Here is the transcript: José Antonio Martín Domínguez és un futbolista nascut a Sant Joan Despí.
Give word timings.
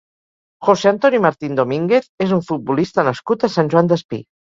José 0.67 0.87
Antonio 0.91 1.21
Martín 1.27 1.59
Domínguez 1.61 2.09
és 2.29 2.35
un 2.41 2.43
futbolista 2.51 3.09
nascut 3.13 3.51
a 3.51 3.55
Sant 3.61 3.75
Joan 3.77 3.97
Despí. 3.97 4.25